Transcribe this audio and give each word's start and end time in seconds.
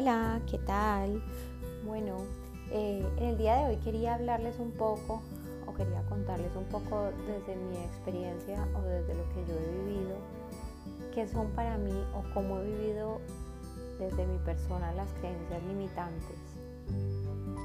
Hola, 0.00 0.40
¿qué 0.48 0.58
tal? 0.58 1.20
Bueno, 1.84 2.18
eh, 2.70 3.04
en 3.16 3.24
el 3.30 3.36
día 3.36 3.56
de 3.56 3.64
hoy 3.64 3.76
quería 3.78 4.14
hablarles 4.14 4.60
un 4.60 4.70
poco 4.70 5.22
o 5.66 5.74
quería 5.74 6.02
contarles 6.02 6.54
un 6.54 6.66
poco 6.66 7.10
desde 7.26 7.56
mi 7.56 7.78
experiencia 7.78 8.64
o 8.76 8.82
desde 8.82 9.16
lo 9.16 9.28
que 9.30 9.44
yo 9.44 9.54
he 9.58 9.82
vivido, 9.82 10.18
qué 11.12 11.26
son 11.26 11.50
para 11.50 11.78
mí 11.78 12.00
o 12.14 12.22
cómo 12.32 12.60
he 12.60 12.66
vivido 12.66 13.20
desde 13.98 14.24
mi 14.24 14.38
persona 14.38 14.92
las 14.92 15.12
creencias 15.14 15.60
limitantes. 15.64 16.38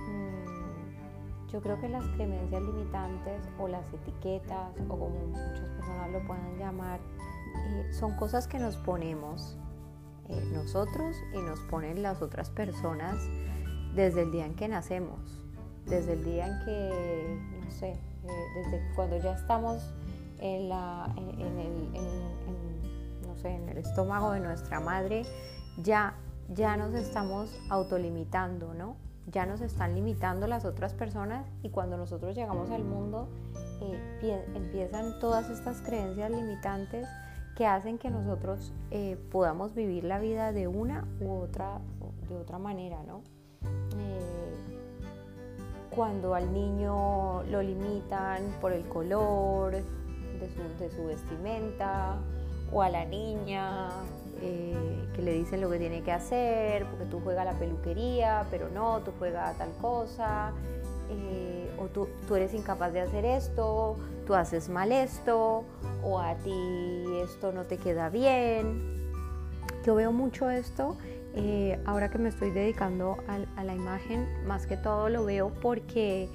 Mm, 0.10 1.52
yo 1.52 1.62
creo 1.62 1.80
que 1.80 1.88
las 1.88 2.04
creencias 2.16 2.64
limitantes 2.64 3.48
o 3.60 3.68
las 3.68 3.86
etiquetas 3.94 4.72
o 4.80 4.88
como 4.88 5.10
muchas 5.10 5.70
personas 5.70 6.12
lo 6.12 6.26
puedan 6.26 6.58
llamar, 6.58 7.00
eh, 7.00 7.94
son 7.94 8.16
cosas 8.16 8.48
que 8.48 8.58
nos 8.58 8.76
ponemos 8.78 9.56
eh, 10.30 10.50
nosotros 10.54 11.16
y 11.34 11.38
nos 11.38 11.60
ponen 11.62 12.02
las 12.02 12.22
otras 12.22 12.50
personas 12.50 13.18
desde 13.96 14.24
el 14.24 14.32
día 14.32 14.46
en 14.46 14.56
que 14.56 14.68
nacemos, 14.68 15.20
desde 15.86 16.14
el 16.14 16.24
día 16.24 16.48
en 16.48 16.66
que, 16.66 17.40
no 17.64 17.72
sé, 17.72 17.90
eh, 17.92 17.98
desde 18.56 18.96
cuando 18.96 19.18
ya 19.18 19.34
estamos 19.34 19.84
en, 20.40 20.70
la, 20.70 21.14
en, 21.18 21.60
el, 21.60 21.92
no 23.28 23.36
sé, 23.36 23.50
en 23.50 23.70
el 23.70 23.78
estómago 23.78 24.32
de 24.32 24.40
nuestra 24.40 24.80
madre, 24.80 25.24
ya, 25.78 26.16
ya 26.50 26.78
nos 26.78 26.94
estamos 26.94 27.58
autolimitando, 27.70 28.74
¿no? 28.74 28.96
Ya 29.28 29.46
nos 29.46 29.62
están 29.62 29.96
limitando 29.96 30.48
las 30.48 30.66
otras 30.66 30.94
personas 30.94 31.48
y 31.62 31.70
cuando 31.70 31.98
nosotros 31.98 32.36
llegamos 32.36 32.70
al 32.72 32.84
mundo 32.84 33.30
eh, 33.82 34.46
empiezan 34.54 35.20
todas 35.20 35.50
estas 35.50 35.82
creencias 35.82 36.30
limitantes 36.30 37.08
que 37.56 37.66
hacen 37.68 37.98
que 37.98 38.10
nosotros 38.10 38.74
eh, 38.92 39.18
podamos 39.32 39.76
vivir 39.76 40.04
la 40.04 40.20
vida 40.20 40.52
de 40.52 40.68
una 40.68 41.08
u 41.20 41.32
otra, 41.32 41.80
de 42.28 42.36
otra 42.36 42.58
manera, 42.58 43.04
¿no? 43.04 43.22
Eh, 43.98 44.54
cuando 45.92 46.34
al 46.34 46.52
niño 46.52 47.44
lo 47.44 47.62
limitan 47.62 48.42
por 48.60 48.74
el 48.74 48.84
color 48.88 49.74
de 49.74 50.90
su, 50.92 51.06
vestimenta, 51.06 52.18
o 52.72 52.82
a 52.82 52.90
la 52.90 53.06
niña 53.06 53.90
eh, 54.42 55.08
que 55.16 55.22
le 55.22 55.34
dicen 55.34 55.62
lo 55.62 55.70
que 55.70 55.78
tiene 55.78 56.02
que 56.02 56.12
hacer, 56.12 56.86
porque 56.88 57.06
tú 57.06 57.20
juegas 57.22 57.46
la 57.46 57.54
peluquería, 57.54 58.48
pero 58.50 58.70
no, 58.70 59.00
tú 59.02 59.12
juegas 59.20 59.58
tal 59.58 59.72
cosa, 59.80 60.52
o 61.78 61.88
tú, 61.88 62.08
tú 62.28 62.36
eres 62.36 62.54
incapaz 62.54 62.94
de 62.94 63.02
hacer 63.02 63.26
esto, 63.26 63.96
tú 64.26 64.36
haces 64.36 64.70
mal 64.70 64.92
esto, 64.92 65.64
o 66.04 66.20
a 66.20 66.36
ti 66.36 67.04
esto 67.24 67.52
no 67.52 67.64
te 67.66 67.78
queda 67.78 68.10
bien. 68.10 69.12
Yo 69.84 69.96
veo 69.96 70.12
mucho 70.12 70.50
esto 70.50 70.98
eh, 71.36 71.82
ahora 71.86 72.10
que 72.12 72.20
me 72.20 72.30
estoy 72.30 72.52
dedicando 72.52 73.18
a, 73.28 73.64
la 73.64 73.74
imagen, 73.74 74.28
más 74.46 74.68
que 74.68 74.78
todo 74.78 75.10
lo 75.10 75.26
veo 75.26 75.52
porque 75.62 76.30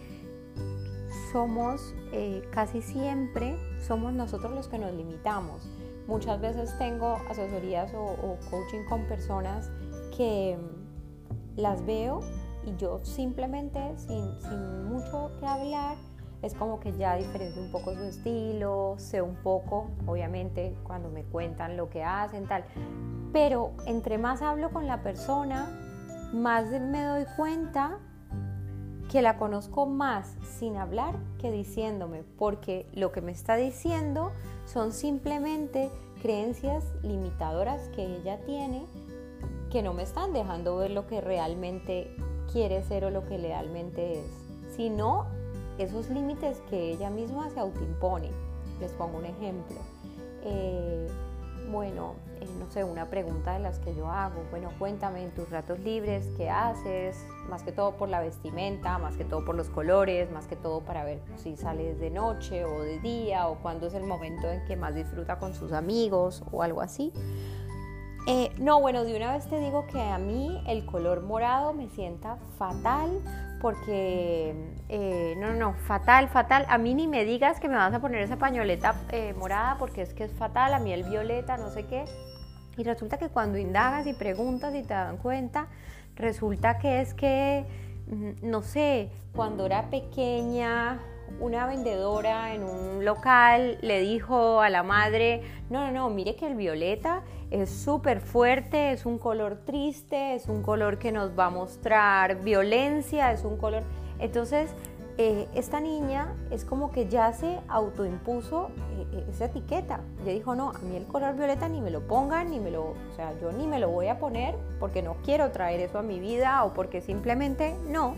somos 1.30 1.94
eh, 2.12 2.42
casi 2.50 2.82
siempre, 2.82 3.56
somos 3.80 4.12
nosotros 4.12 4.52
los 4.52 4.66
que 4.66 4.78
nos 4.78 4.92
limitamos. 4.92 5.62
Muchas 6.08 6.40
veces 6.40 6.76
tengo 6.78 7.18
asesorías 7.28 7.94
o, 7.94 8.02
o 8.02 8.38
coaching 8.50 8.84
con 8.88 9.04
personas 9.04 9.70
que 10.16 10.58
las 11.56 11.84
veo 11.86 12.20
y 12.68 12.76
yo 12.76 13.00
simplemente 13.02 13.80
sin, 13.96 14.40
sin 14.40 14.84
mucho 14.84 15.30
que 15.40 15.46
hablar 15.46 15.96
es 16.42 16.54
como 16.54 16.78
que 16.78 16.96
ya 16.96 17.16
diferencio 17.16 17.60
un 17.62 17.72
poco 17.72 17.94
su 17.94 18.02
estilo, 18.02 18.94
sé 18.98 19.20
un 19.22 19.34
poco, 19.36 19.90
obviamente, 20.06 20.76
cuando 20.84 21.10
me 21.10 21.24
cuentan 21.24 21.76
lo 21.76 21.90
que 21.90 22.04
hacen, 22.04 22.46
tal. 22.46 22.64
Pero 23.32 23.72
entre 23.86 24.18
más 24.18 24.40
hablo 24.40 24.70
con 24.70 24.86
la 24.86 25.02
persona, 25.02 25.68
más 26.32 26.70
me 26.70 27.02
doy 27.02 27.24
cuenta 27.36 27.98
que 29.10 29.20
la 29.20 29.36
conozco 29.36 29.86
más 29.86 30.36
sin 30.42 30.76
hablar 30.76 31.16
que 31.40 31.50
diciéndome, 31.50 32.22
porque 32.38 32.86
lo 32.92 33.10
que 33.10 33.20
me 33.20 33.32
está 33.32 33.56
diciendo 33.56 34.30
son 34.64 34.92
simplemente 34.92 35.90
creencias 36.22 36.84
limitadoras 37.02 37.88
que 37.88 38.04
ella 38.04 38.38
tiene 38.44 38.86
que 39.70 39.82
no 39.82 39.92
me 39.92 40.02
están 40.02 40.32
dejando 40.32 40.76
ver 40.76 40.90
lo 40.90 41.06
que 41.06 41.20
realmente 41.20 42.14
quiere 42.52 42.82
ser 42.82 43.04
o 43.04 43.10
lo 43.10 43.26
que 43.26 43.38
realmente 43.38 44.20
es, 44.20 44.26
sino 44.76 45.26
esos 45.78 46.10
límites 46.10 46.60
que 46.68 46.92
ella 46.92 47.10
misma 47.10 47.50
se 47.50 47.60
autoimpone. 47.60 48.30
Les 48.80 48.92
pongo 48.92 49.18
un 49.18 49.24
ejemplo. 49.24 49.76
Eh, 50.42 51.08
bueno, 51.70 52.14
eh, 52.40 52.46
no 52.58 52.70
sé, 52.70 52.84
una 52.84 53.06
pregunta 53.06 53.52
de 53.52 53.60
las 53.60 53.78
que 53.78 53.94
yo 53.94 54.08
hago. 54.08 54.42
Bueno, 54.50 54.70
cuéntame 54.78 55.22
en 55.22 55.30
tus 55.32 55.50
ratos 55.50 55.78
libres 55.80 56.26
qué 56.36 56.48
haces, 56.48 57.26
más 57.48 57.62
que 57.62 57.72
todo 57.72 57.96
por 57.96 58.08
la 58.08 58.20
vestimenta, 58.20 58.98
más 58.98 59.16
que 59.16 59.24
todo 59.24 59.44
por 59.44 59.54
los 59.54 59.68
colores, 59.68 60.30
más 60.30 60.46
que 60.46 60.56
todo 60.56 60.80
para 60.80 61.04
ver 61.04 61.20
si 61.36 61.56
sales 61.56 62.00
de 62.00 62.10
noche 62.10 62.64
o 62.64 62.82
de 62.82 62.98
día 63.00 63.48
o 63.48 63.56
cuándo 63.56 63.86
es 63.86 63.94
el 63.94 64.04
momento 64.04 64.50
en 64.50 64.64
que 64.64 64.76
más 64.76 64.94
disfruta 64.94 65.38
con 65.38 65.54
sus 65.54 65.72
amigos 65.72 66.42
o 66.50 66.62
algo 66.62 66.80
así. 66.80 67.12
Eh, 68.30 68.52
no, 68.58 68.78
bueno, 68.78 69.04
de 69.04 69.16
una 69.16 69.32
vez 69.32 69.48
te 69.48 69.58
digo 69.58 69.86
que 69.86 70.02
a 70.02 70.18
mí 70.18 70.62
el 70.66 70.84
color 70.84 71.22
morado 71.22 71.72
me 71.72 71.88
sienta 71.88 72.36
fatal 72.58 73.22
porque, 73.58 74.54
eh, 74.90 75.34
no, 75.38 75.54
no, 75.54 75.72
fatal, 75.86 76.28
fatal. 76.28 76.66
A 76.68 76.76
mí 76.76 76.92
ni 76.92 77.08
me 77.08 77.24
digas 77.24 77.58
que 77.58 77.70
me 77.70 77.76
vas 77.76 77.94
a 77.94 78.00
poner 78.00 78.20
esa 78.20 78.36
pañoleta 78.36 78.96
eh, 79.12 79.32
morada 79.32 79.76
porque 79.78 80.02
es 80.02 80.12
que 80.12 80.24
es 80.24 80.32
fatal, 80.34 80.74
a 80.74 80.78
mí 80.78 80.92
el 80.92 81.04
violeta, 81.04 81.56
no 81.56 81.70
sé 81.70 81.86
qué. 81.86 82.04
Y 82.76 82.84
resulta 82.84 83.16
que 83.16 83.30
cuando 83.30 83.56
indagas 83.56 84.06
y 84.06 84.12
preguntas 84.12 84.74
y 84.74 84.82
te 84.82 84.92
dan 84.92 85.16
cuenta, 85.16 85.68
resulta 86.14 86.78
que 86.78 87.00
es 87.00 87.14
que, 87.14 87.64
mm, 88.08 88.46
no 88.46 88.60
sé, 88.60 89.10
cuando 89.34 89.64
era 89.64 89.88
pequeña 89.88 91.00
una 91.40 91.66
vendedora 91.66 92.54
en 92.54 92.64
un 92.64 93.04
local 93.04 93.78
le 93.80 94.00
dijo 94.00 94.60
a 94.60 94.70
la 94.70 94.82
madre, 94.82 95.42
no, 95.70 95.86
no, 95.86 95.92
no, 95.92 96.10
mire 96.10 96.36
que 96.36 96.46
el 96.46 96.54
violeta 96.54 97.22
es 97.50 97.70
súper 97.70 98.20
fuerte, 98.20 98.92
es 98.92 99.06
un 99.06 99.18
color 99.18 99.58
triste, 99.64 100.34
es 100.34 100.48
un 100.48 100.62
color 100.62 100.98
que 100.98 101.12
nos 101.12 101.38
va 101.38 101.46
a 101.46 101.50
mostrar 101.50 102.42
violencia, 102.42 103.32
es 103.32 103.44
un 103.44 103.56
color... 103.56 103.84
Entonces, 104.18 104.70
eh, 105.20 105.48
esta 105.54 105.80
niña 105.80 106.32
es 106.50 106.64
como 106.64 106.92
que 106.92 107.08
ya 107.08 107.32
se 107.32 107.58
autoimpuso 107.68 108.70
eh, 109.12 109.24
esa 109.28 109.46
etiqueta. 109.46 110.00
Ya 110.24 110.32
dijo, 110.32 110.54
no, 110.54 110.70
a 110.70 110.78
mí 110.78 110.96
el 110.96 111.06
color 111.06 111.34
violeta 111.34 111.68
ni 111.68 111.80
me 111.80 111.90
lo 111.90 112.06
pongan, 112.06 112.50
ni 112.50 112.60
me 112.60 112.70
lo, 112.70 112.90
o 112.90 113.14
sea, 113.16 113.32
yo 113.40 113.50
ni 113.50 113.66
me 113.66 113.80
lo 113.80 113.88
voy 113.88 114.06
a 114.06 114.18
poner 114.18 114.54
porque 114.78 115.02
no 115.02 115.16
quiero 115.24 115.50
traer 115.50 115.80
eso 115.80 115.98
a 115.98 116.02
mi 116.02 116.20
vida 116.20 116.62
o 116.64 116.72
porque 116.72 117.00
simplemente 117.00 117.74
no. 117.88 118.14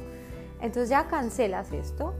Entonces 0.60 0.90
ya 0.90 1.06
cancelas 1.08 1.72
esto 1.72 2.12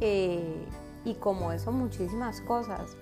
eh, 0.00 0.66
y 1.04 1.14
como 1.14 1.52
eso 1.52 1.72
muchísimas 1.72 2.40
cosas. 2.40 2.96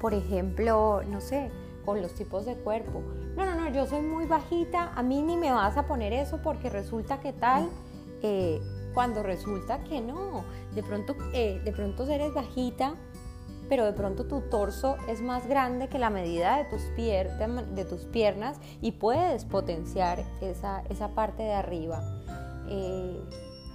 Por 0.00 0.14
ejemplo, 0.14 1.02
no 1.08 1.20
sé, 1.20 1.50
con 1.84 2.00
los 2.02 2.14
tipos 2.14 2.46
de 2.46 2.54
cuerpo. 2.56 3.02
No, 3.36 3.44
no, 3.44 3.54
no, 3.54 3.70
yo 3.70 3.86
soy 3.86 4.02
muy 4.02 4.26
bajita, 4.26 4.92
a 4.94 5.02
mí 5.02 5.22
ni 5.22 5.36
me 5.36 5.50
vas 5.50 5.76
a 5.76 5.86
poner 5.86 6.12
eso 6.12 6.40
porque 6.42 6.70
resulta 6.70 7.20
que 7.20 7.32
tal, 7.32 7.68
eh, 8.22 8.60
cuando 8.92 9.22
resulta 9.22 9.82
que 9.84 10.00
no. 10.00 10.44
De 10.74 10.82
pronto, 10.82 11.16
eh, 11.32 11.60
de 11.64 11.72
pronto 11.72 12.04
eres 12.04 12.32
bajita, 12.32 12.94
pero 13.68 13.84
de 13.84 13.92
pronto 13.92 14.26
tu 14.26 14.42
torso 14.42 14.96
es 15.08 15.20
más 15.20 15.46
grande 15.46 15.88
que 15.88 15.98
la 15.98 16.10
medida 16.10 16.58
de 16.58 16.64
tus, 16.64 16.82
de, 16.96 17.84
tus 17.88 18.04
piernas 18.04 18.58
y 18.80 18.92
puedes 18.92 19.44
potenciar 19.44 20.22
esa, 20.42 20.82
esa 20.90 21.08
parte 21.08 21.42
de 21.42 21.54
arriba 21.54 22.02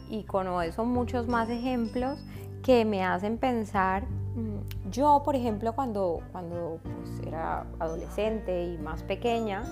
y 0.09 0.23
con 0.23 0.47
eso 0.63 0.85
muchos 0.85 1.27
más 1.27 1.49
ejemplos 1.49 2.19
que 2.63 2.83
me 2.85 3.03
hacen 3.03 3.37
pensar, 3.37 4.03
mm, 4.35 4.89
yo 4.89 5.21
por 5.23 5.35
ejemplo 5.35 5.73
cuando, 5.73 6.21
cuando 6.31 6.79
pues, 6.83 7.27
era 7.27 7.65
adolescente 7.79 8.65
y 8.65 8.77
más 8.77 9.03
pequeña, 9.03 9.63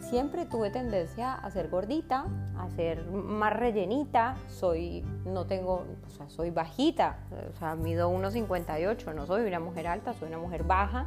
siempre 0.00 0.44
tuve 0.44 0.70
tendencia 0.70 1.34
a 1.34 1.50
ser 1.50 1.68
gordita, 1.68 2.26
a 2.58 2.68
ser 2.70 3.04
más 3.10 3.52
rellenita, 3.54 4.36
soy, 4.48 5.02
no 5.24 5.46
tengo, 5.46 5.84
o 6.06 6.10
sea, 6.10 6.28
soy 6.28 6.50
bajita, 6.50 7.18
o 7.52 7.58
sea, 7.58 7.74
mido 7.74 8.10
1,58, 8.10 9.14
no 9.14 9.26
soy 9.26 9.46
una 9.46 9.60
mujer 9.60 9.86
alta, 9.86 10.12
soy 10.12 10.28
una 10.28 10.38
mujer 10.38 10.64
baja. 10.64 11.06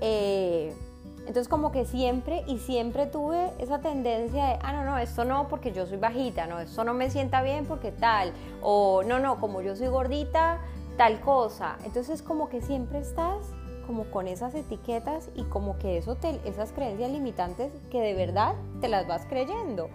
Eh, 0.00 0.74
entonces 1.20 1.48
como 1.48 1.70
que 1.70 1.84
siempre 1.84 2.44
y 2.46 2.58
siempre 2.58 3.06
tuve 3.06 3.50
esa 3.58 3.80
tendencia 3.80 4.46
de, 4.46 4.58
ah, 4.62 4.72
no, 4.72 4.84
no, 4.84 4.98
esto 4.98 5.24
no 5.24 5.48
porque 5.48 5.72
yo 5.72 5.86
soy 5.86 5.98
bajita, 5.98 6.46
no, 6.46 6.58
esto 6.60 6.84
no 6.84 6.94
me 6.94 7.10
sienta 7.10 7.42
bien 7.42 7.66
porque 7.66 7.92
tal, 7.92 8.32
o 8.62 9.02
no, 9.02 9.18
no, 9.18 9.38
como 9.38 9.62
yo 9.62 9.76
soy 9.76 9.88
gordita, 9.88 10.60
tal 10.96 11.20
cosa. 11.20 11.76
Entonces 11.84 12.22
como 12.22 12.48
que 12.48 12.60
siempre 12.60 12.98
estás 12.98 13.46
como 13.86 14.04
con 14.04 14.28
esas 14.28 14.54
etiquetas 14.54 15.30
y 15.34 15.42
como 15.44 15.78
que 15.78 15.98
eso 15.98 16.14
te, 16.14 16.40
esas 16.44 16.72
creencias 16.72 17.10
limitantes 17.10 17.72
que 17.90 18.00
de 18.00 18.14
verdad 18.14 18.54
te 18.80 18.88
las 18.88 19.06
vas 19.06 19.26
creyendo. 19.26 19.88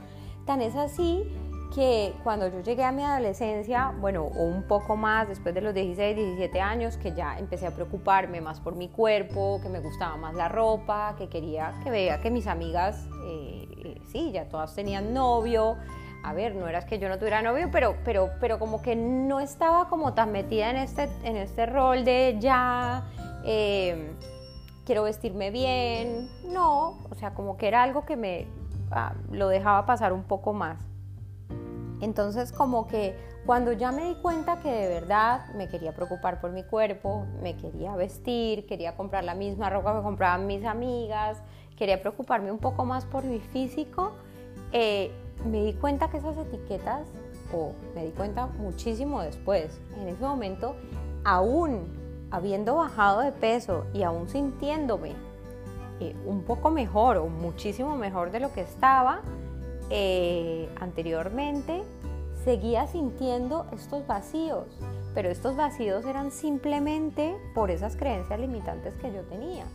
Tan 0.46 0.62
es 0.62 0.76
así 0.76 1.24
que 1.76 2.14
cuando 2.24 2.48
yo 2.48 2.62
llegué 2.62 2.86
a 2.86 2.94
mi 2.94 3.04
adolescencia, 3.04 3.94
bueno, 4.00 4.24
un 4.24 4.64
poco 4.64 4.96
más 4.96 5.28
después 5.28 5.54
de 5.54 5.60
los 5.60 5.74
16, 5.74 6.16
17 6.16 6.62
años, 6.62 6.96
que 6.96 7.12
ya 7.12 7.38
empecé 7.38 7.68
a 7.68 7.72
preocuparme 7.72 8.40
más 8.40 8.62
por 8.62 8.76
mi 8.76 8.88
cuerpo, 8.88 9.60
que 9.62 9.68
me 9.68 9.82
gustaba 9.82 10.16
más 10.16 10.36
la 10.36 10.48
ropa, 10.48 11.16
que 11.18 11.28
quería 11.28 11.74
que 11.84 11.92
vea 11.92 12.22
que 12.22 12.32
mis 12.32 12.48
amigas, 12.48 13.06
eh, 13.28 13.68
eh, 13.84 14.02
sí, 14.08 14.32
ya 14.32 14.48
todas 14.48 14.74
tenían 14.74 15.14
novio. 15.14 15.76
A 16.24 16.34
ver, 16.34 16.56
no 16.56 16.68
era 16.68 16.84
que 16.86 16.98
yo 16.98 17.10
no 17.10 17.18
tuviera 17.18 17.42
novio, 17.42 17.70
pero, 17.72 17.98
pero, 18.06 18.32
pero 18.40 18.58
como 18.58 18.82
que 18.82 18.96
no 18.96 19.42
estaba 19.42 19.90
como 19.90 20.14
tan 20.14 20.32
metida 20.32 20.70
en 20.70 20.78
este, 20.78 21.10
en 21.24 21.36
este 21.36 21.66
rol 21.66 22.06
de 22.06 22.38
ya, 22.40 23.04
eh, 23.44 24.16
quiero 24.86 25.04
vestirme 25.04 25.52
bien. 25.52 26.30
No, 26.48 26.98
o 27.12 27.16
sea, 27.16 27.34
como 27.34 27.58
que 27.58 27.68
era 27.68 27.84
algo 27.84 28.06
que 28.06 28.16
me 28.16 28.48
ah, 28.92 29.14
lo 29.30 29.50
dejaba 29.50 29.86
pasar 29.86 30.14
un 30.14 30.24
poco 30.24 30.54
más. 30.54 30.95
Entonces 32.02 32.52
como 32.52 32.88
que 32.88 33.16
cuando 33.46 33.72
ya 33.72 33.92
me 33.92 34.06
di 34.06 34.16
cuenta 34.16 34.60
que 34.60 34.72
de 34.72 34.88
verdad 34.88 35.48
me 35.56 35.68
quería 35.68 35.94
preocupar 35.94 36.42
por 36.42 36.52
mi 36.52 36.64
cuerpo, 36.64 37.26
me 37.42 37.56
quería 37.56 37.96
vestir, 37.96 38.66
quería 38.66 38.96
comprar 38.96 39.24
la 39.24 39.36
misma 39.36 39.70
ropa 39.70 39.96
que 39.96 40.04
compraban 40.04 40.48
mis 40.48 40.66
amigas, 40.66 41.42
quería 41.78 42.02
preocuparme 42.02 42.52
un 42.52 42.58
poco 42.60 42.86
más 42.86 43.06
por 43.06 43.24
mi 43.24 43.40
físico, 43.40 44.14
eh, 44.72 45.12
me 45.46 45.64
di 45.64 45.74
cuenta 45.74 46.10
que 46.10 46.18
esas 46.18 46.38
etiquetas, 46.38 47.08
o 47.54 47.74
me 47.94 48.06
di 48.06 48.12
cuenta 48.12 48.48
muchísimo 48.48 49.22
después, 49.22 49.80
en 50.00 50.08
ese 50.08 50.24
momento, 50.24 50.76
aún 51.24 51.86
habiendo 52.32 52.76
bajado 52.76 53.22
de 53.22 53.32
peso 53.32 53.86
y 53.94 54.04
aún 54.04 54.28
sintiéndome 54.28 55.14
eh, 56.00 56.16
un 56.26 56.44
poco 56.44 56.72
mejor 56.72 57.18
o 57.18 57.28
muchísimo 57.28 57.96
mejor 57.96 58.32
de 58.32 58.40
lo 58.40 58.52
que 58.52 58.62
estaba, 58.62 59.22
eh, 59.90 60.70
anteriormente, 60.80 61.84
seguía 62.44 62.88
sintiendo 62.88 63.66
estos 63.74 64.06
vacíos, 64.06 64.68
pero 65.14 65.30
estos 65.30 65.56
vacíos 65.56 66.06
eran 66.06 66.32
simplemente 66.32 67.36
por 67.54 67.72
esas 67.72 67.96
creencias 67.96 68.40
limitantes 68.40 68.94
que 68.96 69.12
yo 69.12 69.22
tenía. 69.24 69.66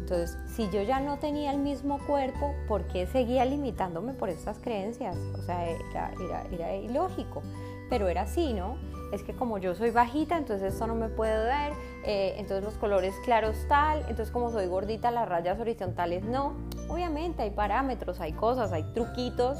Entonces, 0.00 0.38
si 0.54 0.70
yo 0.70 0.80
ya 0.82 1.00
no 1.00 1.18
tenía 1.18 1.50
el 1.50 1.58
mismo 1.58 1.98
cuerpo, 2.06 2.54
¿por 2.66 2.84
qué 2.84 3.06
seguía 3.06 3.44
limitándome 3.44 4.14
por 4.14 4.30
estas 4.30 4.58
creencias? 4.58 5.14
O 5.38 5.42
sea, 5.42 5.68
era, 5.68 6.76
ilógico, 6.76 7.42
pero 7.90 8.08
era 8.08 8.22
así, 8.22 8.54
¿no? 8.54 8.76
es 9.12 9.22
que 9.22 9.34
como 9.34 9.58
yo 9.58 9.74
soy 9.74 9.90
bajita, 9.90 10.36
entonces 10.36 10.74
esto 10.74 10.86
no 10.86 10.94
me 10.94 11.08
puede 11.08 11.44
ver, 11.44 11.72
eh, 12.04 12.34
entonces 12.36 12.62
los 12.62 12.74
colores 12.74 13.14
claros 13.24 13.56
tal, 13.68 14.00
entonces 14.00 14.30
como 14.30 14.50
soy 14.50 14.66
gordita, 14.66 15.10
las 15.10 15.28
rayas 15.28 15.58
horizontales 15.58 16.24
no. 16.24 16.54
Obviamente 16.88 17.42
hay 17.42 17.50
parámetros, 17.50 18.20
hay 18.20 18.32
cosas, 18.32 18.72
hay 18.72 18.84
truquitos 18.94 19.58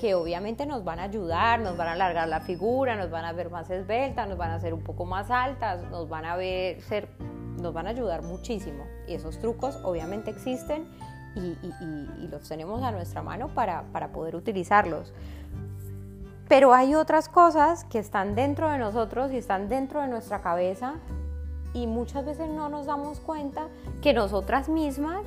que 0.00 0.14
obviamente 0.14 0.66
nos 0.66 0.84
van 0.84 0.98
a 0.98 1.04
ayudar, 1.04 1.60
nos 1.60 1.76
van 1.76 1.88
a 1.88 1.92
alargar 1.92 2.28
la 2.28 2.40
figura, 2.40 2.96
nos 2.96 3.10
van 3.10 3.24
a 3.24 3.32
ver 3.32 3.50
más 3.50 3.70
esbeltas, 3.70 4.28
nos 4.28 4.36
van 4.36 4.50
a 4.50 4.56
hacer 4.56 4.74
un 4.74 4.82
poco 4.82 5.06
más 5.06 5.30
altas, 5.30 5.82
nos 5.90 6.08
van 6.08 6.24
a 6.24 6.36
ver 6.36 6.82
ser, 6.82 7.08
nos 7.60 7.72
van 7.72 7.86
a 7.86 7.90
ayudar 7.90 8.22
muchísimo. 8.22 8.84
Y 9.08 9.14
esos 9.14 9.38
trucos 9.38 9.78
obviamente 9.82 10.30
existen 10.30 10.86
y, 11.34 12.28
los 12.28 12.48
tenemos 12.48 12.82
a 12.82 12.90
nuestra 12.92 13.22
mano 13.22 13.48
para, 13.48 13.84
para 13.92 14.08
poder 14.08 14.36
utilizarlos. 14.36 15.12
Pero 16.48 16.74
hay 16.74 16.94
otras 16.94 17.28
cosas 17.28 17.84
que 17.84 17.98
están 17.98 18.34
dentro 18.34 18.70
de 18.70 18.78
nosotros 18.78 19.32
y 19.32 19.36
están 19.36 19.68
dentro 19.68 20.00
de 20.02 20.08
nuestra 20.08 20.42
cabeza 20.42 20.94
y 21.72 21.86
muchas 21.86 22.24
veces 22.24 22.48
no 22.48 22.68
nos 22.68 22.86
damos 22.86 23.20
cuenta 23.20 23.68
que 24.00 24.14
nosotras 24.14 24.68
mismas 24.68 25.22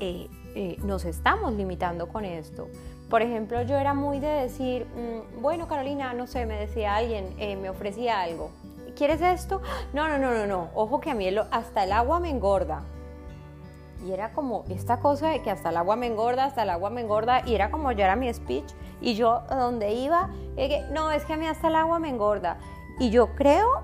eh, 0.00 0.28
eh, 0.54 0.76
nos 0.82 1.04
estamos 1.04 1.54
limitando 1.54 2.08
con 2.08 2.24
esto. 2.24 2.68
Por 3.08 3.22
ejemplo, 3.22 3.62
yo 3.62 3.76
era 3.76 3.94
muy 3.94 4.20
de 4.20 4.28
decir, 4.28 4.86
mm, 4.86 5.40
bueno 5.40 5.68
Carolina, 5.68 6.12
no 6.14 6.26
sé, 6.26 6.46
me 6.46 6.58
decía 6.58 6.96
alguien, 6.96 7.34
eh, 7.38 7.56
me 7.56 7.70
ofrecía 7.70 8.20
algo. 8.20 8.50
¿Quieres 8.96 9.22
esto? 9.22 9.62
No, 9.92 10.08
no, 10.08 10.18
no, 10.18 10.34
no, 10.34 10.46
no. 10.46 10.68
Ojo 10.74 11.00
que 11.00 11.10
a 11.10 11.14
mí 11.14 11.26
hasta 11.50 11.84
el 11.84 11.92
agua 11.92 12.20
me 12.20 12.30
engorda. 12.30 12.82
Y 14.06 14.12
era 14.12 14.32
como 14.32 14.64
esta 14.68 14.98
cosa 15.00 15.28
de 15.28 15.42
que 15.42 15.50
hasta 15.50 15.70
el 15.70 15.76
agua 15.76 15.96
me 15.96 16.06
engorda, 16.06 16.44
hasta 16.44 16.64
el 16.64 16.70
agua 16.70 16.90
me 16.90 17.00
engorda. 17.00 17.42
Y 17.46 17.54
era 17.54 17.70
como 17.70 17.92
yo 17.92 18.04
era 18.04 18.16
mi 18.16 18.32
speech. 18.32 18.70
Y 19.00 19.14
yo 19.14 19.42
donde 19.48 19.92
iba, 19.92 20.28
no, 20.92 21.10
es 21.10 21.24
que 21.24 21.32
a 21.32 21.36
mí 21.36 21.46
hasta 21.46 21.68
el 21.68 21.76
agua 21.76 21.98
me 21.98 22.08
engorda. 22.08 22.58
Y 22.98 23.10
yo 23.10 23.34
creo 23.34 23.82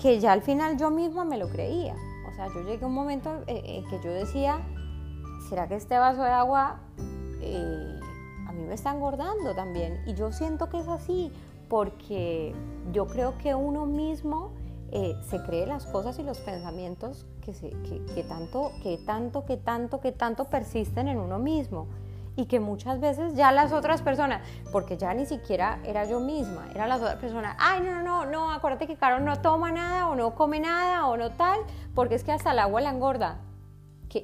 que 0.00 0.20
ya 0.20 0.32
al 0.32 0.42
final 0.42 0.76
yo 0.76 0.90
misma 0.90 1.24
me 1.24 1.38
lo 1.38 1.48
creía. 1.48 1.94
O 2.28 2.32
sea, 2.32 2.48
yo 2.48 2.62
llegué 2.62 2.84
a 2.84 2.88
un 2.88 2.94
momento 2.94 3.42
en 3.46 3.84
que 3.88 4.00
yo 4.02 4.12
decía, 4.12 4.60
¿será 5.50 5.66
que 5.66 5.74
este 5.74 5.98
vaso 5.98 6.22
de 6.22 6.30
agua 6.30 6.78
eh, 7.40 7.98
a 8.46 8.52
mí 8.52 8.62
me 8.62 8.74
está 8.74 8.92
engordando 8.92 9.52
también? 9.52 10.00
Y 10.06 10.14
yo 10.14 10.30
siento 10.30 10.68
que 10.68 10.78
es 10.78 10.86
así, 10.86 11.32
porque 11.68 12.54
yo 12.92 13.08
creo 13.08 13.36
que 13.36 13.56
uno 13.56 13.84
mismo 13.84 14.52
eh, 14.92 15.16
se 15.28 15.42
cree 15.42 15.66
las 15.66 15.86
cosas 15.86 16.20
y 16.20 16.22
los 16.22 16.38
pensamientos 16.38 17.26
que, 17.44 17.52
que, 17.52 18.22
tanto, 18.22 18.70
que 18.80 18.98
tanto, 18.98 19.44
que 19.44 19.56
tanto, 19.56 20.00
que 20.00 20.12
tanto 20.12 20.44
persisten 20.44 21.08
en 21.08 21.18
uno 21.18 21.40
mismo 21.40 21.88
y 22.36 22.46
que 22.46 22.60
muchas 22.60 23.00
veces 23.00 23.34
ya 23.34 23.50
las 23.50 23.72
otras 23.72 24.02
personas, 24.02 24.42
porque 24.70 24.96
ya 24.96 25.12
ni 25.14 25.26
siquiera 25.26 25.80
era 25.84 26.04
yo 26.04 26.20
misma, 26.20 26.68
eran 26.72 26.88
las 26.88 27.00
otras 27.00 27.16
personas, 27.16 27.56
ay, 27.58 27.80
no, 27.80 27.90
no, 27.90 28.02
no, 28.02 28.26
no, 28.26 28.52
acuérdate 28.52 28.86
que 28.86 28.94
Caro 28.94 29.18
no 29.18 29.42
toma 29.42 29.72
nada 29.72 30.08
o 30.08 30.14
no 30.14 30.36
come 30.36 30.60
nada 30.60 31.08
o 31.08 31.16
no 31.16 31.32
tal, 31.32 31.58
porque 31.92 32.14
es 32.14 32.22
que 32.22 32.30
hasta 32.30 32.52
el 32.52 32.60
agua 32.60 32.80
la 32.80 32.90
engorda. 32.90 33.40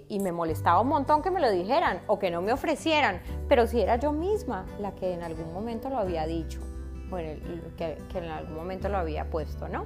Y 0.08 0.18
me 0.20 0.32
molestaba 0.32 0.80
un 0.80 0.88
montón 0.88 1.22
que 1.22 1.30
me 1.30 1.40
lo 1.40 1.50
dijeran 1.50 2.00
o 2.06 2.18
que 2.18 2.30
no 2.30 2.42
me 2.42 2.52
ofrecieran, 2.52 3.20
pero 3.48 3.66
si 3.66 3.80
era 3.80 3.96
yo 3.96 4.12
misma 4.12 4.66
la 4.80 4.94
que 4.94 5.12
en 5.12 5.22
algún 5.22 5.52
momento 5.52 5.88
lo 5.88 5.98
había 5.98 6.26
dicho, 6.26 6.60
bueno, 7.08 7.40
que, 7.76 7.98
que 8.10 8.18
en 8.18 8.24
algún 8.24 8.56
momento 8.56 8.88
lo 8.88 8.98
había 8.98 9.30
puesto, 9.30 9.68
¿no? 9.68 9.84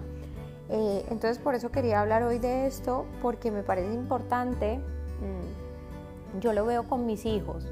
Eh, 0.70 1.04
entonces 1.10 1.38
por 1.38 1.54
eso 1.54 1.70
quería 1.70 2.00
hablar 2.00 2.22
hoy 2.22 2.38
de 2.38 2.66
esto, 2.66 3.04
porque 3.20 3.50
me 3.50 3.62
parece 3.62 3.92
importante, 3.92 4.78
mm, 4.78 6.40
yo 6.40 6.52
lo 6.52 6.64
veo 6.64 6.84
con 6.84 7.06
mis 7.06 7.26
hijos. 7.26 7.66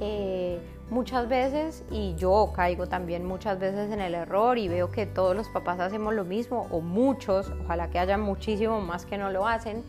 Eh, 0.00 0.60
muchas 0.90 1.28
veces, 1.28 1.84
y 1.90 2.14
yo 2.16 2.52
caigo 2.54 2.86
también 2.86 3.24
muchas 3.24 3.58
veces 3.58 3.90
en 3.90 4.00
el 4.00 4.14
error 4.14 4.58
y 4.58 4.68
veo 4.68 4.90
que 4.90 5.06
todos 5.06 5.34
los 5.34 5.48
papás 5.48 5.80
hacemos 5.80 6.14
lo 6.14 6.24
mismo, 6.24 6.66
o 6.70 6.80
muchos, 6.80 7.50
ojalá 7.64 7.90
que 7.90 7.98
haya 7.98 8.18
muchísimo 8.18 8.80
más 8.80 9.06
que 9.06 9.16
no 9.16 9.30
lo 9.30 9.46
hacen, 9.46 9.82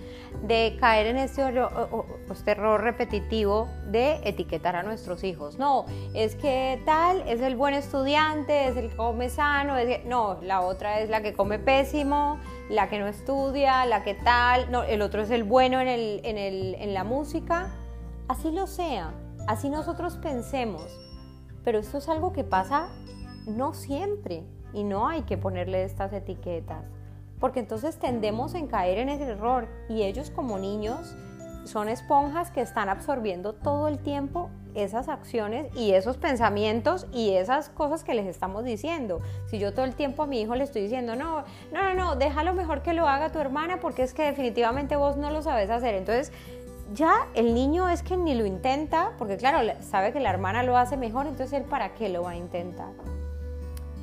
de 0.43 0.77
caer 0.79 1.07
en 1.07 1.17
este, 1.17 1.43
este 2.31 2.51
error 2.51 2.81
repetitivo 2.81 3.67
de 3.87 4.19
etiquetar 4.23 4.75
a 4.75 4.83
nuestros 4.83 5.23
hijos. 5.23 5.57
No, 5.57 5.85
es 6.13 6.35
que 6.35 6.81
tal 6.85 7.21
es 7.27 7.41
el 7.41 7.55
buen 7.55 7.73
estudiante, 7.73 8.67
es 8.67 8.77
el 8.77 8.89
que 8.89 8.95
come 8.95 9.29
sano, 9.29 9.77
es 9.77 10.05
no, 10.05 10.39
la 10.41 10.61
otra 10.61 11.01
es 11.01 11.09
la 11.09 11.21
que 11.21 11.33
come 11.33 11.59
pésimo, 11.59 12.39
la 12.69 12.89
que 12.89 12.99
no 12.99 13.07
estudia, 13.07 13.85
la 13.85 14.03
que 14.03 14.13
tal, 14.13 14.71
no, 14.71 14.83
el 14.83 15.01
otro 15.01 15.21
es 15.21 15.29
el 15.29 15.43
bueno 15.43 15.81
en, 15.81 15.87
el, 15.87 16.21
en, 16.23 16.37
el, 16.37 16.75
en 16.75 16.93
la 16.93 17.03
música. 17.03 17.69
Así 18.27 18.49
lo 18.49 18.65
sea 18.65 19.13
así 19.47 19.69
nosotros 19.69 20.17
pensemos, 20.17 20.99
pero 21.63 21.79
esto 21.79 21.97
es 21.97 22.09
algo 22.09 22.33
que 22.33 22.43
pasa 22.43 22.89
no 23.47 23.73
siempre 23.73 24.43
y 24.73 24.83
no 24.83 25.07
hay 25.07 25.23
que 25.23 25.37
ponerle 25.37 25.83
estas 25.83 26.13
etiquetas, 26.13 26.85
porque 27.39 27.59
entonces 27.59 27.97
tendemos 27.97 28.55
a 28.55 28.67
caer 28.67 28.97
en 28.99 29.09
ese 29.09 29.23
error 29.23 29.67
y 29.89 30.03
ellos 30.03 30.29
como 30.31 30.57
niños 30.57 31.15
son 31.65 31.89
esponjas 31.89 32.51
que 32.51 32.61
están 32.61 32.89
absorbiendo 32.89 33.53
todo 33.53 33.87
el 33.87 33.99
tiempo 33.99 34.49
esas 34.75 35.07
acciones 35.09 35.73
y 35.75 35.93
esos 35.93 36.17
pensamientos 36.17 37.07
y 37.11 37.31
esas 37.31 37.69
cosas 37.69 38.03
que 38.03 38.13
les 38.13 38.27
estamos 38.27 38.65
diciendo. 38.65 39.21
Si 39.47 39.57
yo 39.57 39.73
todo 39.73 39.85
el 39.85 39.95
tiempo 39.95 40.23
a 40.23 40.27
mi 40.27 40.41
hijo 40.41 40.53
le 40.55 40.65
estoy 40.65 40.83
diciendo, 40.83 41.15
no, 41.15 41.43
no, 41.71 41.81
no, 41.81 41.93
no, 41.95 42.15
déjalo 42.15 42.53
mejor 42.53 42.81
que 42.81 42.93
lo 42.93 43.07
haga 43.07 43.31
tu 43.31 43.39
hermana 43.39 43.79
porque 43.79 44.03
es 44.03 44.13
que 44.13 44.23
definitivamente 44.23 44.95
vos 44.95 45.17
no 45.17 45.31
lo 45.31 45.41
sabes 45.41 45.69
hacer. 45.69 45.95
Entonces, 45.95 46.31
ya 46.93 47.27
el 47.33 47.53
niño 47.53 47.89
es 47.89 48.03
que 48.03 48.17
ni 48.17 48.35
lo 48.35 48.45
intenta, 48.45 49.13
porque 49.17 49.37
claro, 49.37 49.73
sabe 49.81 50.13
que 50.13 50.19
la 50.19 50.29
hermana 50.29 50.63
lo 50.63 50.77
hace 50.77 50.97
mejor, 50.97 51.27
entonces 51.27 51.53
él 51.53 51.63
para 51.63 51.93
qué 51.95 52.09
lo 52.09 52.23
va 52.23 52.31
a 52.31 52.35
intentar. 52.35 52.89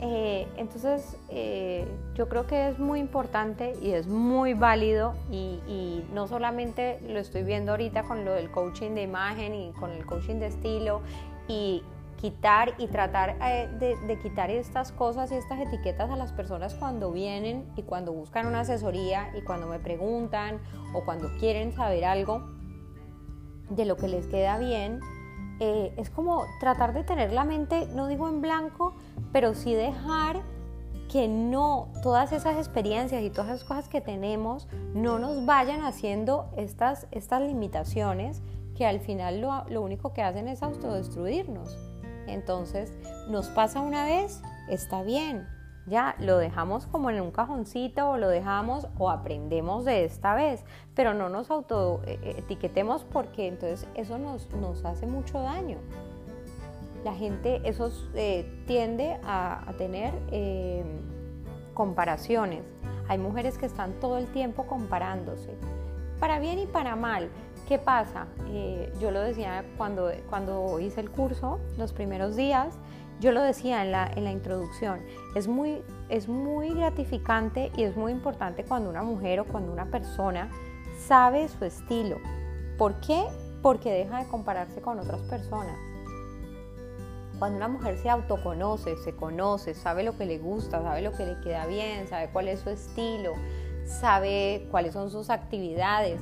Eh, 0.04 0.48
entonces 0.56 1.16
eh, 1.28 1.86
yo 2.14 2.28
creo 2.28 2.48
que 2.48 2.70
es 2.70 2.78
muy 2.80 2.98
importante 2.98 3.76
y 3.80 3.92
es 3.92 4.08
muy 4.08 4.52
válido 4.52 5.14
y, 5.30 6.02
no 6.12 6.26
solamente 6.26 7.00
lo 7.06 7.20
estoy 7.20 7.44
viendo 7.44 7.70
ahorita 7.70 8.02
con 8.02 8.24
lo 8.24 8.32
del 8.32 8.50
coaching 8.50 8.90
de 8.90 9.02
imagen 9.02 9.54
y 9.54 9.72
con 9.72 9.92
el 9.92 10.04
coaching 10.04 10.40
de 10.40 10.46
estilo 10.46 11.00
y 11.46 11.82
quitar 12.20 12.74
y 12.78 12.88
tratar 12.88 13.36
eh, 13.40 13.68
de, 13.78 13.96
de, 14.06 14.18
quitar 14.18 14.50
estas 14.50 14.90
cosas 14.90 15.30
y 15.30 15.36
estas 15.36 15.60
etiquetas 15.60 16.10
a 16.10 16.16
las 16.16 16.32
personas 16.32 16.74
cuando 16.74 17.12
vienen 17.12 17.64
y 17.76 17.82
cuando 17.82 18.12
buscan 18.12 18.46
una 18.46 18.60
asesoría 18.60 19.30
y 19.36 19.42
cuando 19.42 19.68
me 19.68 19.78
preguntan 19.78 20.60
o 20.92 21.04
cuando 21.04 21.30
quieren 21.38 21.72
saber 21.72 22.04
algo 22.04 22.42
de 23.76 23.84
lo 23.84 23.96
que 23.96 24.08
les 24.08 24.26
queda 24.26 24.58
bien, 24.58 25.00
eh, 25.60 25.92
es 25.96 26.10
como 26.10 26.44
tratar 26.60 26.92
de 26.92 27.04
tener 27.04 27.32
la 27.32 27.44
mente, 27.44 27.86
no 27.94 28.08
digo 28.08 28.28
en 28.28 28.40
blanco, 28.40 28.94
pero 29.32 29.54
sí 29.54 29.74
dejar 29.74 30.42
que 31.10 31.28
no 31.28 31.88
todas 32.02 32.32
esas 32.32 32.56
experiencias 32.56 33.22
y 33.22 33.30
todas 33.30 33.50
esas 33.50 33.64
cosas 33.64 33.88
que 33.88 34.00
tenemos 34.00 34.66
no 34.94 35.18
nos 35.18 35.44
vayan 35.44 35.82
haciendo 35.82 36.48
estas, 36.56 37.06
estas 37.10 37.42
limitaciones 37.42 38.40
que 38.74 38.86
al 38.86 39.00
final 39.00 39.40
lo, 39.40 39.64
lo 39.68 39.82
único 39.82 40.14
que 40.14 40.22
hacen 40.22 40.48
es 40.48 40.62
autodestruirnos. 40.62 41.78
Entonces, 42.26 42.92
nos 43.28 43.48
pasa 43.48 43.80
una 43.80 44.06
vez, 44.06 44.40
está 44.68 45.02
bien, 45.02 45.46
ya 45.86 46.14
lo 46.20 46.38
dejamos 46.38 46.86
como 46.86 47.10
en 47.10 47.20
un 47.20 47.30
cajoncito 47.30 48.10
o 48.10 48.16
lo 48.16 48.28
dejamos 48.28 48.86
o 48.98 49.10
aprendemos 49.10 49.84
de 49.84 50.04
esta 50.04 50.34
vez, 50.34 50.64
pero 50.94 51.12
no 51.14 51.28
nos 51.28 51.50
auto 51.50 52.02
eh, 52.06 52.18
eh, 52.22 53.02
porque 53.12 53.48
entonces 53.48 53.88
eso 53.94 54.18
nos, 54.18 54.46
hace 54.84 55.06
mucho 55.06 55.40
daño. 55.40 55.78
La 57.04 57.14
gente, 57.14 57.60
eso 57.64 57.90
eh, 58.14 58.62
tiende 58.66 59.18
a, 59.24 59.72
tener 59.76 60.12
comparaciones. 61.74 62.62
Hay 63.08 63.18
mujeres 63.18 63.58
que 63.58 63.66
están 63.66 63.94
todo 63.94 64.18
el 64.18 64.28
tiempo 64.28 64.66
comparándose, 64.68 65.56
para 66.20 66.38
bien 66.38 66.60
y 66.60 66.66
para 66.66 66.94
mal. 66.94 67.28
¿Qué 67.66 67.78
pasa? 67.78 68.26
yo 69.00 69.10
lo 69.10 69.20
decía 69.20 69.64
cuando, 69.78 70.10
cuando 70.28 70.78
hice 70.78 71.00
el 71.00 71.10
curso, 71.10 71.58
los 71.78 71.92
primeros 71.92 72.36
días, 72.36 72.78
yo 73.22 73.30
lo 73.30 73.40
decía 73.40 73.84
en 73.84 73.92
la, 73.92 74.10
en 74.16 74.24
la 74.24 74.32
introducción, 74.32 75.00
es 75.36 75.46
muy, 75.46 75.80
es 76.08 76.28
muy 76.28 76.70
gratificante 76.70 77.70
y 77.76 77.84
es 77.84 77.96
muy 77.96 78.10
importante 78.10 78.64
cuando 78.64 78.90
una 78.90 79.04
mujer 79.04 79.38
o 79.38 79.44
cuando 79.44 79.72
una 79.72 79.86
persona 79.86 80.50
sabe 81.06 81.48
su 81.48 81.64
estilo. 81.64 82.16
¿Por 82.76 82.94
qué? 83.00 83.24
Porque 83.62 83.92
deja 83.92 84.18
de 84.18 84.28
compararse 84.28 84.80
con 84.80 84.98
otras 84.98 85.20
personas. 85.20 85.78
Cuando 87.38 87.58
una 87.58 87.68
mujer 87.68 87.96
se 87.96 88.10
autoconoce, 88.10 88.96
se 88.96 89.14
conoce, 89.14 89.74
sabe 89.74 90.02
lo 90.02 90.18
que 90.18 90.26
le 90.26 90.38
gusta, 90.38 90.82
sabe 90.82 91.00
lo 91.00 91.12
que 91.12 91.24
le 91.24 91.40
queda 91.42 91.66
bien, 91.66 92.08
sabe 92.08 92.28
cuál 92.32 92.48
es 92.48 92.58
su 92.58 92.70
estilo, 92.70 93.34
sabe 93.86 94.66
cuáles 94.72 94.94
son 94.94 95.12
sus 95.12 95.30
actividades, 95.30 96.20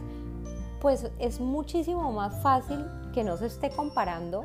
pues 0.82 1.10
es 1.18 1.40
muchísimo 1.40 2.12
más 2.12 2.42
fácil 2.42 2.84
que 3.14 3.24
no 3.24 3.38
se 3.38 3.46
esté 3.46 3.70
comparando 3.70 4.44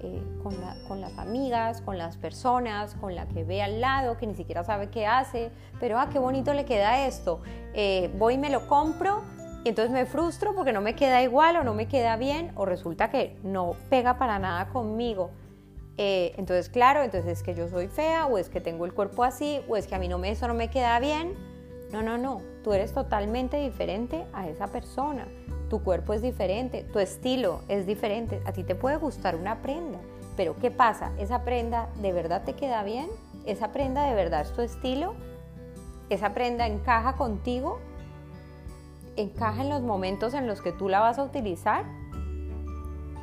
eh, 0.00 0.22
con, 0.42 1.00
las 1.00 1.18
amigas, 1.18 1.80
con 1.80 1.98
las 1.98 2.16
personas, 2.16 2.94
con 2.94 3.14
la 3.14 3.26
que 3.26 3.44
ve 3.44 3.62
al 3.62 3.80
lado, 3.80 4.16
que 4.16 4.26
ni 4.26 4.34
siquiera 4.34 4.64
sabe 4.64 4.88
qué 4.90 5.06
hace, 5.06 5.50
pero 5.80 5.98
ah, 5.98 6.08
qué 6.10 6.18
bonito 6.18 6.54
le 6.54 6.64
queda 6.64 7.06
esto, 7.06 7.40
eh, 7.74 8.10
voy 8.18 8.34
y 8.34 8.38
me 8.38 8.50
lo 8.50 8.66
compro 8.68 9.22
y 9.64 9.70
entonces 9.70 9.92
me 9.92 10.06
frustro 10.06 10.54
porque 10.54 10.72
no 10.72 10.80
me 10.80 10.94
queda 10.94 11.22
igual 11.22 11.56
o 11.56 11.64
no 11.64 11.74
me 11.74 11.88
queda 11.88 12.16
bien 12.16 12.52
o 12.54 12.64
resulta 12.64 13.10
que 13.10 13.36
no 13.42 13.74
pega 13.90 14.18
para 14.18 14.38
nada 14.38 14.68
conmigo. 14.68 15.30
Eh, 15.98 16.34
entonces, 16.36 16.68
claro, 16.68 17.02
entonces 17.02 17.38
es 17.38 17.42
que 17.42 17.54
yo 17.54 17.68
soy 17.68 17.88
fea 17.88 18.26
o 18.26 18.38
es 18.38 18.48
que 18.48 18.60
tengo 18.60 18.84
el 18.84 18.92
cuerpo 18.92 19.24
así 19.24 19.60
o 19.66 19.76
es 19.76 19.86
que 19.86 19.94
a 19.94 19.98
mí 19.98 20.08
no 20.08 20.18
me, 20.18 20.30
eso 20.30 20.46
no 20.46 20.54
me 20.54 20.70
queda 20.70 21.00
bien. 21.00 21.34
No, 21.90 22.02
no, 22.02 22.18
no, 22.18 22.42
tú 22.62 22.72
eres 22.72 22.92
totalmente 22.92 23.56
diferente 23.56 24.24
a 24.32 24.48
esa 24.48 24.66
persona 24.66 25.26
tu 25.68 25.82
cuerpo 25.82 26.12
es 26.12 26.22
diferente, 26.22 26.84
tu 26.92 26.98
estilo 26.98 27.60
es 27.68 27.86
diferente, 27.86 28.40
a 28.46 28.52
ti 28.52 28.64
te 28.64 28.74
puede 28.74 28.96
gustar 28.96 29.36
una 29.36 29.62
prenda, 29.62 29.98
pero 30.36 30.56
¿qué 30.56 30.70
pasa? 30.70 31.12
¿Esa 31.18 31.42
prenda 31.42 31.88
de 32.00 32.12
verdad 32.12 32.42
te 32.44 32.54
queda 32.54 32.82
bien? 32.84 33.08
¿Esa 33.46 33.72
prenda 33.72 34.06
de 34.06 34.14
verdad 34.14 34.42
es 34.42 34.52
tu 34.52 34.62
estilo? 34.62 35.14
¿Esa 36.10 36.34
prenda 36.34 36.66
encaja 36.66 37.16
contigo? 37.16 37.78
¿Encaja 39.16 39.62
en 39.62 39.70
los 39.70 39.82
momentos 39.82 40.34
en 40.34 40.46
los 40.46 40.60
que 40.60 40.72
tú 40.72 40.88
la 40.88 41.00
vas 41.00 41.18
a 41.18 41.24
utilizar? 41.24 41.84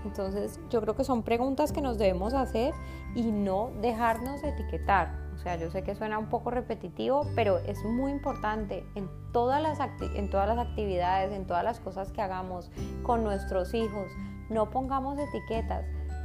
Entonces 0.05 0.59
yo 0.69 0.81
creo 0.81 0.95
que 0.95 1.03
son 1.03 1.23
preguntas 1.23 1.71
que 1.71 1.81
nos 1.81 1.97
debemos 1.97 2.33
hacer 2.33 2.73
y 3.15 3.31
no 3.31 3.71
dejarnos 3.81 4.43
etiquetar. 4.43 5.22
Sea, 5.43 5.57
yo 5.57 5.69
sé 5.69 5.83
que 5.83 5.93
suena 5.93 6.19
un 6.19 6.27
poco 6.27 6.51
repetitivo, 6.51 7.27
pero 7.35 7.57
es 7.57 7.83
muy 7.83 8.11
importante 8.11 8.85
en 8.95 9.09
todas 9.33 9.61
las, 9.61 9.77
en 10.15 10.29
todas 10.29 10.47
las 10.47 10.57
actividades, 10.57 11.33
en 11.33 11.45
todas 11.45 11.65
las 11.65 11.81
cosas 11.81 12.13
que 12.13 12.21
hagamos 12.21 12.71
con 13.01 13.25
nuestros 13.25 13.73
hijos. 13.73 14.07
No 14.49 14.69
pongamos 14.69 15.19
etiquetas, 15.19 15.83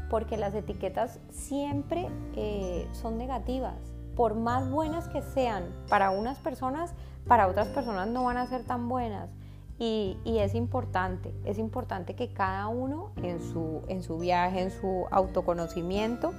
porque 0.08 0.36
las 0.36 0.54
etiquetas 0.54 1.18
siempre 1.30 2.08
eh, 2.36 2.86
son 2.92 3.18
negativas. 3.18 3.74
Por 4.14 4.36
más 4.36 4.70
buenas 4.70 5.08
que 5.08 5.20
sean 5.20 5.64
para 5.88 6.10
unas 6.10 6.38
personas, 6.38 6.94
para 7.26 7.48
otras 7.48 7.66
personas 7.68 8.06
no 8.06 8.22
van 8.22 8.36
a 8.36 8.46
ser 8.46 8.62
tan 8.62 8.88
buenas. 8.88 9.30
Y, 9.80 10.16
es 10.24 10.54
importante, 10.54 11.32
es 11.44 11.58
importante 11.58 12.14
que 12.14 12.32
cada 12.32 12.66
uno 12.68 13.12
en 13.16 13.40
su, 13.40 13.82
en 13.88 14.02
su 14.02 14.18
viaje, 14.18 14.62
en 14.62 14.70
su 14.72 15.06
autoconocimiento, 15.10 16.34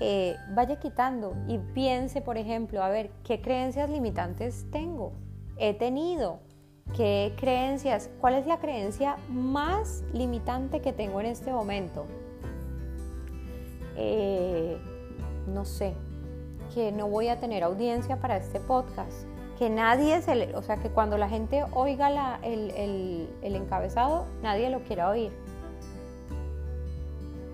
eh, 0.00 0.36
vaya 0.50 0.76
quitando 0.76 1.34
y 1.48 1.58
piense, 1.58 2.20
por 2.20 2.38
ejemplo, 2.38 2.82
a 2.82 2.88
ver, 2.88 3.10
¿qué 3.24 3.40
creencias 3.40 3.90
limitantes 3.90 4.66
tengo? 4.70 5.12
He 5.56 5.74
tenido. 5.74 6.40
¿Qué 6.96 7.34
creencias? 7.36 8.08
¿Cuál 8.20 8.34
es 8.34 8.46
la 8.46 8.58
creencia 8.58 9.18
más 9.28 10.04
limitante 10.12 10.80
que 10.80 10.92
tengo 10.92 11.20
en 11.20 11.26
este 11.26 11.52
momento? 11.52 12.06
Eh, 13.96 14.78
no 15.48 15.64
sé, 15.64 15.94
que 16.74 16.92
no 16.92 17.08
voy 17.08 17.28
a 17.28 17.40
tener 17.40 17.62
audiencia 17.62 18.20
para 18.20 18.36
este 18.36 18.60
podcast. 18.60 19.26
Que 19.58 19.68
nadie 19.68 20.22
se 20.22 20.36
le, 20.36 20.54
o 20.54 20.62
sea, 20.62 20.76
que 20.76 20.88
cuando 20.88 21.18
la 21.18 21.28
gente 21.28 21.64
oiga 21.72 22.38
el, 22.42 23.28
el 23.42 23.54
encabezado, 23.56 24.24
nadie 24.42 24.70
lo 24.70 24.80
quiera 24.84 25.10
oír 25.10 25.32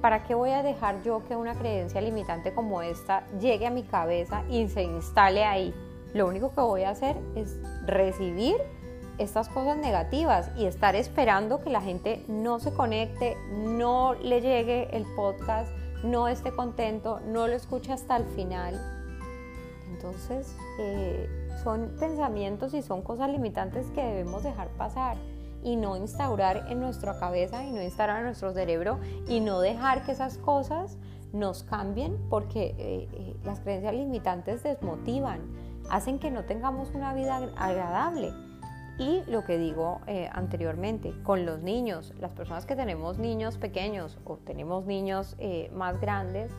¿para 0.05 0.23
qué 0.23 0.35
voy 0.35 0.51
a 0.51 0.63
dejar 0.63 1.03
yo 1.03 1.25
que 1.25 1.35
una 1.35 1.55
creencia 1.55 1.99
limitante 2.03 2.53
como 2.53 2.83
esta 2.83 3.27
llegue 3.41 3.67
a 3.67 3.71
mi 3.71 3.85
cabeza 3.85 4.43
y 4.51 4.69
se 4.69 4.83
instale 4.83 5.47
ahí? 5.47 5.73
Lo 6.13 6.27
único 6.27 6.53
que 6.53 6.61
voy 6.61 6.83
a 6.83 6.91
hacer 6.91 7.17
es 7.35 7.57
recibir 7.87 8.57
estas 9.17 9.49
cosas 9.49 9.79
negativas 9.79 10.51
y 10.59 10.67
estar 10.67 10.95
esperando 10.95 11.63
que 11.63 11.71
la 11.71 11.81
gente 11.81 12.23
no 12.29 12.61
se 12.61 12.75
conecte, 12.75 13.35
no 13.51 14.13
le 14.13 14.43
llegue 14.43 14.95
el 14.95 15.07
podcast, 15.17 15.73
no 16.03 16.29
esté 16.29 16.51
contento, 16.51 17.21
no 17.21 17.49
lo 17.49 17.55
escuche 17.55 17.91
hasta 17.91 18.19
el 18.19 18.27
final. 18.27 18.79
Entonces, 19.91 20.55
eh, 20.81 21.31
son 21.63 21.97
pensamientos 21.99 22.75
y 22.75 22.83
son 22.83 23.01
cosas 23.01 23.31
limitantes 23.31 23.87
que 23.95 24.05
debemos 24.05 24.43
dejar 24.43 24.69
pasar 24.77 25.17
y 25.65 25.77
no 25.77 25.97
instaurar 25.97 26.67
en 26.69 26.79
nuestra 26.79 27.19
cabeza 27.19 27.65
y 27.65 27.73
no 27.73 27.83
instaurar 27.83 28.19
en 28.19 28.27
nuestro 28.27 28.53
cerebro 28.53 29.01
y 29.27 29.41
no 29.41 29.61
dejar 29.61 30.05
que 30.05 30.13
esas 30.13 30.39
cosas 30.39 30.99
nos 31.33 31.65
cambien 31.65 32.17
porque 32.31 32.75
eh, 32.79 33.09
eh, 33.13 33.37
las 33.45 33.61
creencias 33.61 33.93
limitantes 33.95 34.63
desmotivan, 34.63 35.41
hacen 35.91 36.19
que 36.21 36.31
no 36.31 36.45
tengamos 36.45 36.91
una 36.95 37.13
vida 37.13 37.37
agradable. 37.57 38.33
Y 38.97 39.25
lo 39.27 39.45
que 39.45 39.59
digo 39.59 40.01
eh, 40.07 40.31
anteriormente, 40.33 41.13
con 41.25 41.45
los 41.45 41.61
niños, 41.61 42.13
las 42.21 42.33
personas 42.33 42.65
que 42.65 42.77
tenemos 42.77 43.19
niños 43.19 43.59
pequeños 43.59 44.17
o 44.25 44.37
tenemos 44.37 44.87
niños 44.87 45.37
más 45.75 46.01
grandes, 46.01 46.53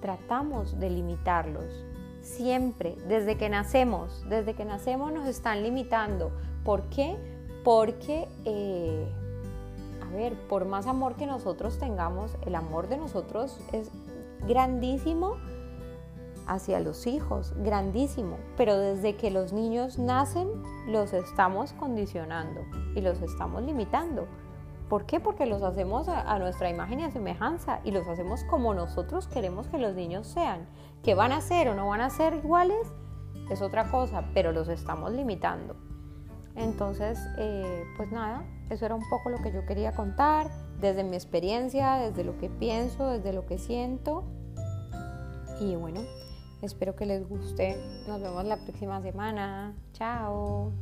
tratamos 0.00 0.78
de 0.78 0.90
limitarlos. 0.90 1.84
Siempre, 2.20 2.94
desde 3.08 3.36
que 3.36 3.48
nacemos, 3.48 4.24
desde 4.28 4.54
que 4.54 4.64
nacemos 4.64 5.12
nos 5.12 5.26
están 5.26 5.64
limitando. 5.64 6.30
¿Por 6.62 6.88
qué? 6.90 7.16
Porque, 7.68 8.26
eh, 8.46 9.06
a 10.00 10.16
ver, 10.16 10.32
por 10.48 10.64
más 10.64 10.86
amor 10.86 11.16
que 11.16 11.26
nosotros 11.26 11.78
tengamos, 11.78 12.34
el 12.46 12.54
amor 12.54 12.88
de 12.88 12.96
nosotros 12.96 13.60
es 13.74 13.90
grandísimo 14.46 15.34
hacia 16.46 16.80
los 16.80 17.06
hijos, 17.06 17.52
grandísimo, 17.58 18.38
pero 18.56 18.78
desde 18.78 19.16
que 19.16 19.30
los 19.30 19.52
niños 19.52 19.98
nacen 19.98 20.48
los 20.86 21.12
estamos 21.12 21.74
condicionando 21.74 22.62
y 22.94 23.02
los 23.02 23.20
estamos 23.20 23.62
limitando. 23.62 24.26
¿Por 24.88 25.04
qué? 25.04 25.20
Porque 25.20 25.44
los 25.44 25.62
hacemos 25.62 26.08
a, 26.08 26.38
nuestra 26.38 26.70
imagen 26.70 27.00
y 27.00 27.04
a 27.04 27.10
semejanza 27.10 27.80
y 27.84 27.90
los 27.90 28.08
hacemos 28.08 28.44
como 28.44 28.72
nosotros 28.72 29.28
queremos 29.28 29.68
que 29.68 29.76
los 29.76 29.94
niños 29.94 30.26
sean. 30.26 30.66
Que 31.02 31.14
van 31.14 31.32
a 31.32 31.42
ser 31.42 31.68
o 31.68 31.74
no 31.74 31.86
van 31.88 32.00
a 32.00 32.08
ser 32.08 32.32
iguales 32.32 32.88
es 33.50 33.60
otra 33.60 33.90
cosa, 33.90 34.24
pero 34.32 34.52
los 34.52 34.68
estamos 34.68 35.12
limitando. 35.12 35.87
Entonces, 36.58 37.18
eh, 37.38 37.84
pues 37.96 38.10
nada, 38.10 38.44
eso 38.68 38.84
era 38.84 38.94
un 38.94 39.08
poco 39.08 39.30
lo 39.30 39.38
que 39.38 39.52
yo 39.52 39.64
quería 39.64 39.92
contar, 39.92 40.50
desde 40.80 41.04
mi 41.04 41.14
experiencia, 41.14 41.94
desde 41.94 42.24
lo 42.24 42.36
que 42.38 42.50
pienso, 42.50 43.08
desde 43.08 43.32
lo 43.32 43.46
que 43.46 43.58
siento. 43.58 44.24
Y 45.60 45.76
bueno, 45.76 46.00
espero 46.60 46.96
que 46.96 47.06
les 47.06 47.28
guste. 47.28 47.76
Nos 48.08 48.20
vemos 48.20 48.44
la 48.44 48.56
próxima 48.56 49.00
semana. 49.02 49.76
Chao. 49.92 50.72